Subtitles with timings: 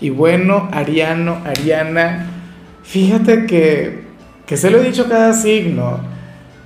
[0.00, 2.26] Y bueno, Ariano, Ariana,
[2.82, 4.04] fíjate que,
[4.46, 6.00] que se lo he dicho cada signo.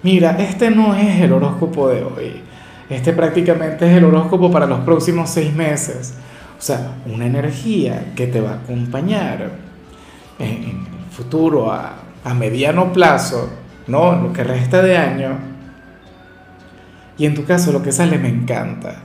[0.02, 2.42] Mira, este no es el horóscopo de hoy.
[2.88, 6.14] Este prácticamente es el horóscopo para los próximos seis meses.
[6.58, 9.50] O sea, una energía que te va a acompañar
[10.38, 13.50] en, el futuro a, a mediano plazo,
[13.88, 14.14] ¿no?
[14.16, 15.38] Lo que resta de año.
[17.18, 18.96] Y en tu caso lo que sale me encanta.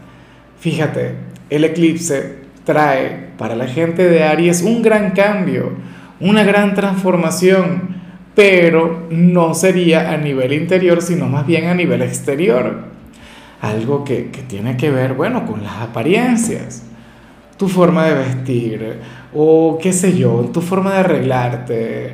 [0.60, 1.16] Fíjate,
[1.50, 2.39] el eclipse
[2.70, 5.72] trae para la gente de Aries un gran cambio,
[6.20, 7.96] una gran transformación,
[8.36, 12.84] pero no sería a nivel interior, sino más bien a nivel exterior.
[13.60, 16.84] Algo que, que tiene que ver, bueno, con las apariencias,
[17.58, 19.00] tu forma de vestir,
[19.34, 22.14] o qué sé yo, tu forma de arreglarte.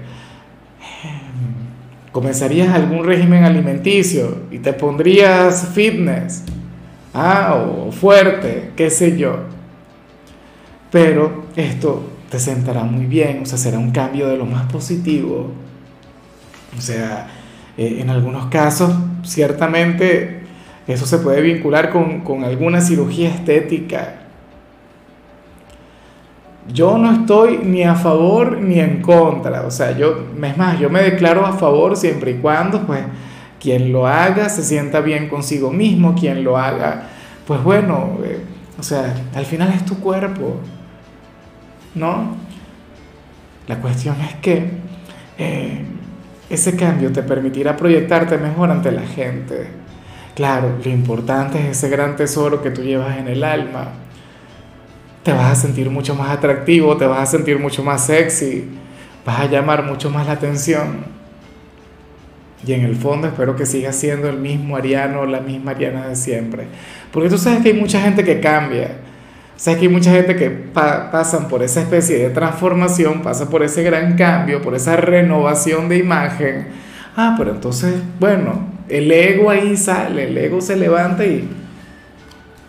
[2.14, 6.46] Comenzarías algún régimen alimenticio y te pondrías fitness,
[7.14, 9.54] ah, o fuerte, qué sé yo
[10.96, 15.52] pero esto te sentará muy bien, o sea, será un cambio de lo más positivo.
[16.78, 17.28] O sea,
[17.78, 20.44] eh, en algunos casos, ciertamente,
[20.88, 24.22] eso se puede vincular con, con alguna cirugía estética.
[26.74, 30.90] Yo no estoy ni a favor ni en contra, o sea, yo, es más, yo
[30.90, 33.02] me declaro a favor siempre y cuando, pues,
[33.60, 37.10] quien lo haga se sienta bien consigo mismo, quien lo haga,
[37.46, 38.40] pues bueno, eh,
[38.80, 40.62] o sea, al final es tu cuerpo,
[41.96, 42.36] ¿no?
[43.68, 44.70] La cuestión es que
[45.38, 45.82] eh,
[46.50, 49.68] ese cambio te permitirá proyectarte mejor ante la gente.
[50.36, 53.90] Claro, lo importante es ese gran tesoro que tú llevas en el alma.
[55.24, 58.66] Te vas a sentir mucho más atractivo, te vas a sentir mucho más sexy,
[59.26, 61.16] vas a llamar mucho más la atención.
[62.68, 66.16] Y en el fondo espero que sigas siendo el mismo Ariano, la misma Ariana de
[66.16, 66.66] siempre.
[67.12, 68.98] Porque tú sabes que hay mucha gente que cambia
[69.56, 73.64] o sea, que hay mucha gente que pasan por esa especie de transformación, pasa por
[73.64, 76.68] ese gran cambio, por esa renovación de imagen.
[77.16, 81.48] Ah, pero entonces, bueno, el ego ahí sale, el ego se levanta y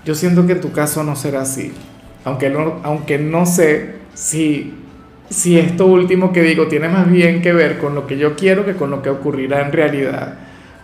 [0.04, 1.72] yo siento que en tu caso no será así.
[2.24, 4.74] Aunque no, aunque no sé si,
[5.28, 8.64] si esto último que digo tiene más bien que ver con lo que yo quiero
[8.64, 10.34] que con lo que ocurrirá en realidad.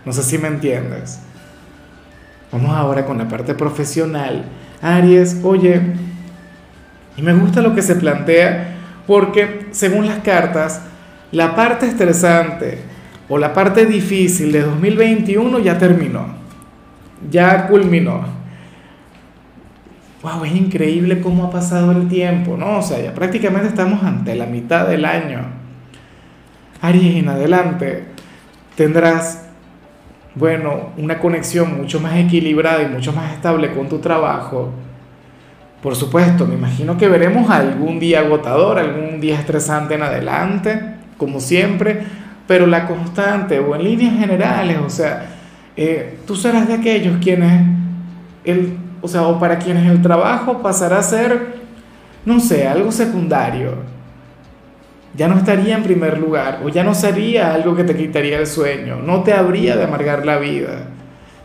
[0.04, 1.20] No sé si me entiendes.
[2.50, 4.44] Vamos ahora con la parte profesional
[4.82, 5.80] Aries, oye,
[7.16, 8.74] y me gusta lo que se plantea
[9.06, 10.82] porque según las cartas,
[11.30, 12.78] la parte estresante
[13.28, 16.26] o la parte difícil de 2021 ya terminó,
[17.30, 18.24] ya culminó.
[20.22, 22.78] Wow, es increíble cómo ha pasado el tiempo, ¿no?
[22.78, 25.40] O sea, ya prácticamente estamos ante la mitad del año.
[26.80, 28.04] Aries, en adelante
[28.76, 29.51] tendrás
[30.34, 34.70] bueno, una conexión mucho más equilibrada y mucho más estable con tu trabajo,
[35.82, 40.80] por supuesto, me imagino que veremos algún día agotador, algún día estresante en adelante,
[41.16, 42.00] como siempre,
[42.46, 45.26] pero la constante o en líneas generales, o sea,
[45.76, 47.66] eh, tú serás de aquellos quienes,
[48.44, 51.56] el, o sea, o para quienes el trabajo pasará a ser,
[52.24, 53.74] no sé, algo secundario
[55.14, 58.46] ya no estaría en primer lugar o ya no sería algo que te quitaría el
[58.46, 60.86] sueño, no te habría de amargar la vida.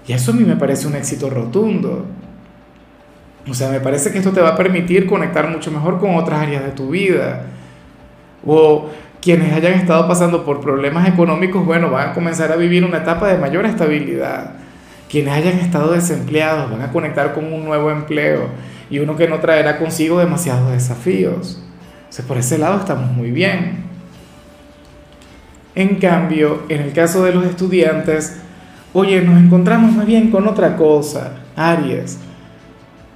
[0.08, 2.06] Y eso a mí me parece un éxito rotundo.
[3.50, 6.42] O sea, me parece que esto te va a permitir conectar mucho mejor con otras
[6.42, 7.44] áreas de tu vida.
[8.46, 8.90] O
[9.22, 13.28] quienes hayan estado pasando por problemas económicos, bueno, van a comenzar a vivir una etapa
[13.28, 14.54] de mayor estabilidad.
[15.10, 18.48] Quienes hayan estado desempleados van a conectar con un nuevo empleo
[18.90, 21.67] y uno que no traerá consigo demasiados desafíos.
[22.10, 23.86] O por ese lado estamos muy bien.
[25.76, 28.38] En cambio, en el caso de los estudiantes,
[28.94, 32.18] oye, nos encontramos muy bien con otra cosa, Aries.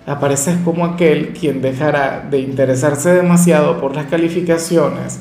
[0.05, 5.19] Apareces como aquel quien dejará de interesarse demasiado por las calificaciones,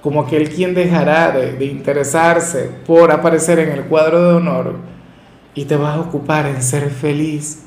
[0.00, 4.76] como aquel quien dejará de, de interesarse por aparecer en el cuadro de honor
[5.54, 7.64] y te vas a ocupar en ser feliz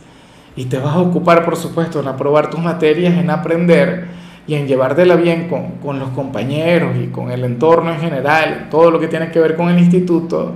[0.56, 4.08] y te vas a ocupar, por supuesto, en aprobar tus materias, en aprender
[4.48, 8.92] y en llevártela bien con, con los compañeros y con el entorno en general, todo
[8.92, 10.54] lo que tiene que ver con el instituto,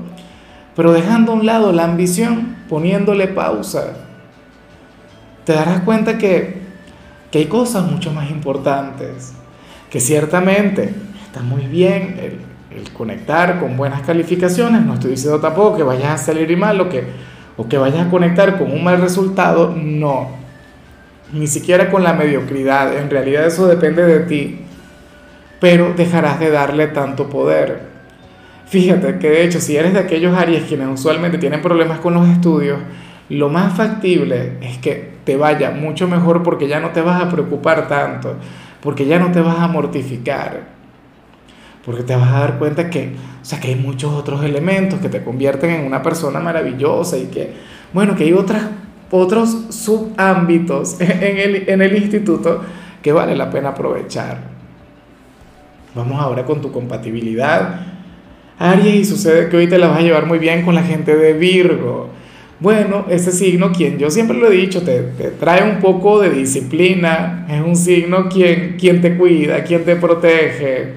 [0.76, 3.94] pero dejando a un lado la ambición, poniéndole pausa,
[5.46, 6.62] te darás cuenta que,
[7.32, 9.34] que hay cosas mucho más importantes,
[9.90, 10.94] que ciertamente
[11.26, 16.22] está muy bien el, el, conectar con buenas calificaciones, no estoy diciendo tampoco que vayas
[16.22, 17.04] a salir mal o que,
[17.56, 20.45] o que vayas a conectar con un mal resultado, no,
[21.36, 24.62] ni siquiera con la mediocridad, en realidad eso depende de ti,
[25.60, 27.82] pero dejarás de darle tanto poder.
[28.68, 32.28] Fíjate que de hecho si eres de aquellos Aries quienes usualmente tienen problemas con los
[32.30, 32.80] estudios,
[33.30, 37.30] lo más factible es que te vaya mucho mejor porque ya no te vas a
[37.30, 38.36] preocupar tanto,
[38.82, 40.62] porque ya no te vas a mortificar,
[41.84, 45.10] porque te vas a dar cuenta que, o sea, que hay muchos otros elementos que
[45.10, 47.52] te convierten en una persona maravillosa y que,
[47.94, 48.64] bueno, que hay otras,
[49.12, 52.62] otros subámbitos en el, en el instituto
[53.02, 54.38] que vale la pena aprovechar.
[55.94, 57.86] Vamos ahora con tu compatibilidad.
[58.58, 61.16] Aries, y sucede que hoy te la vas a llevar muy bien con la gente
[61.16, 62.10] de Virgo.
[62.60, 65.02] Bueno, ese signo, quien yo siempre lo he dicho, te,
[65.40, 70.94] trae un poco de disciplina, es un signo quien, quien te cuida, quien te protege.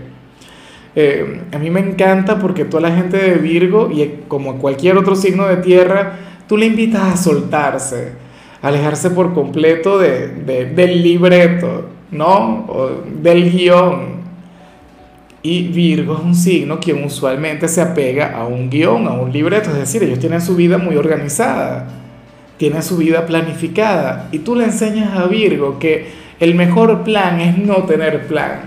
[0.95, 5.17] Eh, a mí me encanta porque toda la gente de Virgo, y como cualquier otro
[5.17, 8.13] signo de tierra, tú le invitas a soltarse,
[8.63, 10.29] a alejarse por completo de,
[10.75, 12.65] del libreto, ¿no?
[12.69, 12.91] O
[13.23, 14.19] del guion.
[15.43, 19.71] Y Virgo es un signo que usualmente se apega a un guion, a un libreto,
[19.71, 21.87] es decir, ellos tienen su vida muy organizada,
[22.57, 24.29] tienen su vida planificada.
[24.33, 26.09] Y tú le enseñas a Virgo que
[26.41, 28.63] el mejor plan es no tener plan.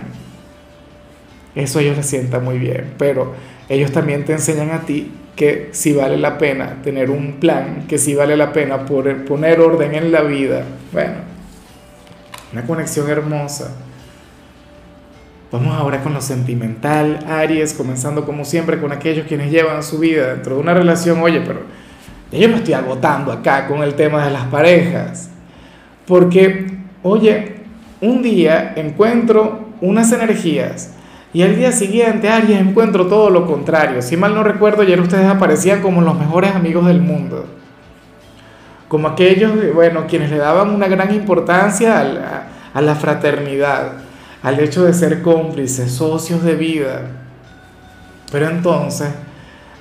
[1.55, 3.33] Eso ellos les sienta muy bien, pero
[3.67, 7.97] ellos también te enseñan a ti que si vale la pena tener un plan, que
[7.97, 10.63] si vale la pena poner orden en la vida.
[10.91, 11.15] Bueno,
[12.53, 13.75] una conexión hermosa.
[15.51, 20.33] Vamos ahora con lo sentimental, Aries, comenzando como siempre con aquellos quienes llevan su vida
[20.33, 21.21] dentro de una relación.
[21.21, 21.61] Oye, pero
[22.31, 25.29] yo me estoy agotando acá con el tema de las parejas.
[26.07, 26.67] Porque,
[27.03, 27.55] oye,
[27.99, 30.91] un día encuentro unas energías
[31.33, 34.01] y al día siguiente, Aries, encuentro todo lo contrario.
[34.01, 37.45] Si mal no recuerdo, ayer ustedes aparecían como los mejores amigos del mundo.
[38.87, 42.01] Como aquellos, bueno, quienes le daban una gran importancia
[42.73, 43.93] a la fraternidad
[44.43, 47.01] al hecho de ser cómplices, socios de vida.
[48.31, 49.09] Pero entonces,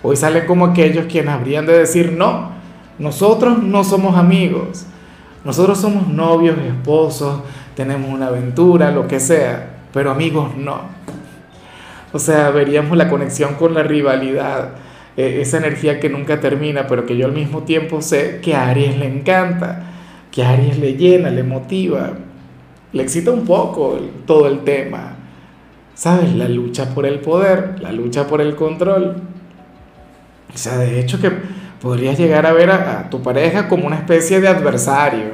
[0.03, 2.51] hoy salen como aquellos quienes habrían de decir, no,
[2.99, 4.85] nosotros no somos amigos,
[5.45, 7.41] nosotros somos novios, esposos,
[7.75, 11.01] tenemos una aventura, lo que sea, pero amigos no.
[12.13, 14.71] O sea, veríamos la conexión con la rivalidad,
[15.17, 18.69] e, esa energía que nunca termina, pero que yo al mismo tiempo sé que a
[18.69, 19.85] Aries le encanta,
[20.31, 22.15] que a Aries le llena, le motiva
[22.93, 25.17] le excita un poco todo el tema.
[25.95, 26.35] ¿Sabes?
[26.35, 29.17] La lucha por el poder, la lucha por el control.
[30.53, 31.31] O sea, de hecho que
[31.81, 35.33] podrías llegar a ver a, tu pareja como una especie de adversario,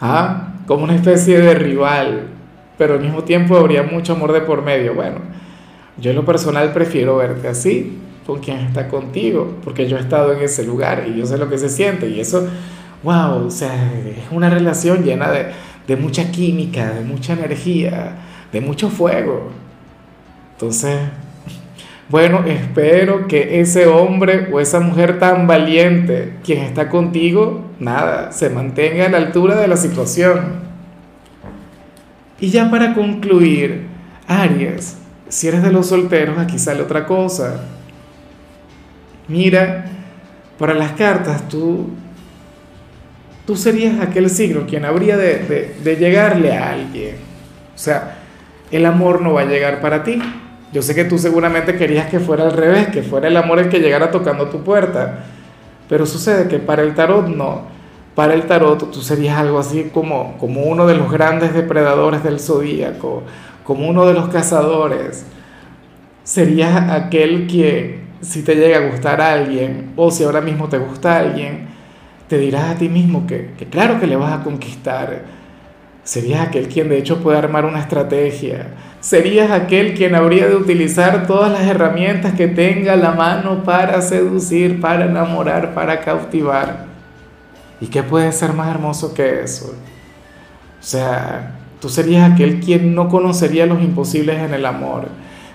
[0.00, 0.54] ¿ah?
[0.66, 2.28] como una especie de rival,
[2.78, 4.94] pero al mismo tiempo habría mucho amor de por medio.
[4.94, 5.18] Bueno,
[5.98, 10.32] yo en lo personal prefiero verte así, con quien está contigo, porque yo he estado
[10.32, 12.48] en ese lugar y yo sé lo que se siente y eso,
[13.02, 15.46] wow, o sea, es una relación llena de,
[15.86, 18.16] de mucha química, de mucha energía,
[18.52, 19.50] de mucho fuego.
[20.52, 20.98] Entonces,
[22.08, 28.50] bueno, espero que ese hombre o esa mujer tan valiente, quien está contigo, nada, se
[28.50, 30.66] mantenga a la altura de la situación.
[32.40, 33.86] Y ya para concluir,
[34.28, 37.60] Aries, si eres de los solteros, aquí sale otra cosa.
[39.28, 39.86] Mira,
[40.58, 41.90] para las cartas tú
[43.46, 47.14] tú serías aquel signo quien habría de, llegarle a alguien.
[47.74, 48.18] O sea,
[48.70, 50.20] el amor no va a llegar para ti.
[50.72, 53.68] Yo sé que tú seguramente querías que fuera al revés, que fuera el amor el
[53.68, 55.24] que llegara tocando tu puerta.
[55.88, 57.76] Pero sucede que para el tarot no.
[58.16, 62.40] Para el tarot tú serías algo así como, como uno de los grandes depredadores del
[62.40, 63.22] zodíaco,
[63.66, 65.26] como uno de los cazadores.
[66.22, 70.78] Serías aquel que si te llega a gustar a alguien o si ahora mismo te
[70.78, 71.66] gusta alguien,
[72.28, 75.22] te dirás a ti mismo que, claro que le vas a conquistar.
[76.04, 78.68] Serías aquel quien de hecho puede armar una estrategia.
[79.00, 84.00] Serías aquel quien habría de utilizar todas las herramientas que tenga a la mano para
[84.00, 86.86] seducir, para enamorar, para cautivar.
[87.80, 89.74] ¿Y qué puede ser más hermoso que eso?
[90.80, 95.08] O sea, tú serías aquel quien no conocería los imposibles en el amor.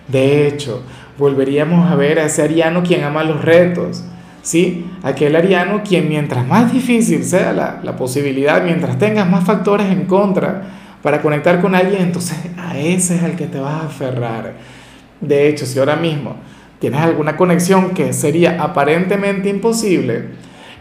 [0.08, 0.84] De hecho,
[1.18, 4.04] volveríamos a ver a ese ariano quien ama los retos
[4.42, 4.86] ¿sí?
[5.04, 10.06] Aquel ariano quien mientras más difícil sea la, la, posibilidad, mientras tengas más factores en
[10.06, 10.63] contra
[11.01, 14.54] para conectar con alguien, entonces a ese es el que te vas a aferrar.
[15.20, 16.36] De hecho, si ahora mismo
[16.80, 20.30] tienes alguna conexión que sería aparentemente imposible,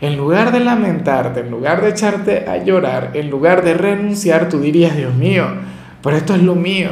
[0.00, 4.60] en lugar de lamentarte, en lugar de echarte a llorar, en lugar de renunciar, tú
[4.60, 5.46] dirías, Dios mío,
[6.02, 6.90] pero esto es lo mío.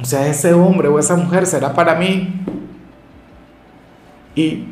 [0.00, 2.42] O sea, ese hombre o esa mujer será para mí.
[4.34, 4.64] Y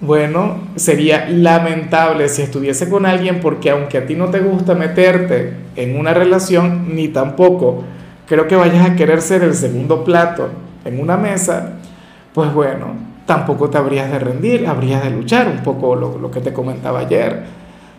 [0.00, 5.52] bueno, sería lamentable si estuviese con alguien porque aunque a ti no te gusta meterte
[5.76, 7.84] en una relación, ni tampoco
[8.26, 10.48] creo que vayas a querer ser el segundo plato
[10.84, 11.74] en una mesa,
[12.32, 16.40] pues bueno, tampoco te habrías de rendir, habrías de luchar un poco lo, lo que
[16.40, 17.44] te comentaba ayer.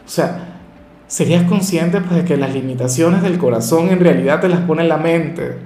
[0.06, 0.54] O sea,
[1.08, 4.98] serías consciente pues, de que las limitaciones del corazón en realidad te las pone la
[4.98, 5.58] mente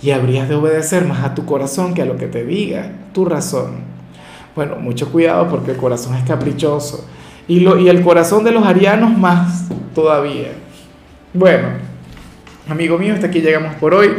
[0.00, 3.24] y habrías de obedecer más a tu corazón que a lo que te diga tu
[3.24, 3.94] razón.
[4.54, 7.04] Bueno, mucho cuidado porque el corazón es caprichoso
[7.48, 10.52] y, lo, y el corazón de los arianos más todavía.
[11.32, 11.68] Bueno,
[12.68, 14.10] amigo mío, hasta aquí llegamos por hoy.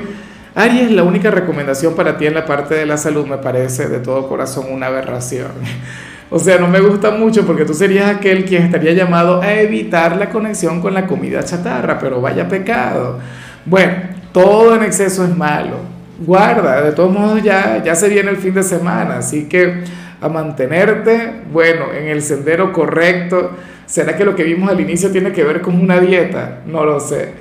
[0.56, 4.00] Aries, la única recomendación para ti en la parte de la salud me parece de
[4.00, 5.52] todo corazón una aberración.
[6.30, 10.16] O sea, no me gusta mucho porque tú serías aquel quien estaría llamado a evitar
[10.16, 13.20] la conexión con la comida chatarra, pero vaya pecado.
[13.66, 13.94] Bueno,
[14.32, 15.76] todo en exceso es malo.
[16.20, 19.84] Guarda, de todos modos ya, ya se viene el fin de semana, así que
[20.22, 23.52] a mantenerte, bueno, en el sendero correcto.
[23.86, 26.62] ¿Será que lo que vimos al inicio tiene que ver con una dieta?
[26.66, 27.34] No lo sé.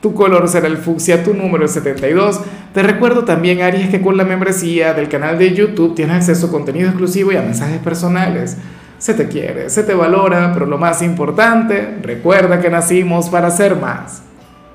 [0.00, 2.40] Tu color será el fucsia, tu número es 72.
[2.72, 6.50] Te recuerdo también, Aries, que con la membresía del canal de YouTube tienes acceso a
[6.52, 8.56] contenido exclusivo y a mensajes personales.
[8.98, 13.74] Se te quiere, se te valora, pero lo más importante, recuerda que nacimos para ser
[13.74, 14.22] más.